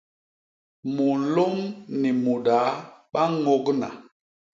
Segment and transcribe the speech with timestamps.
[0.95, 1.57] Munlôm
[1.99, 2.71] ni mudaa
[3.11, 3.87] ba ñôgna.